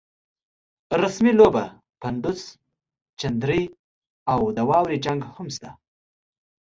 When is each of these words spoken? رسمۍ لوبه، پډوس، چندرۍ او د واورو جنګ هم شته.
رسمۍ 1.01 1.33
لوبه، 1.39 1.65
پډوس، 2.01 2.41
چندرۍ 3.19 3.63
او 4.31 4.39
د 4.55 4.59
واورو 4.69 5.01
جنګ 5.05 5.19
هم 5.35 5.47
شته. 5.55 5.69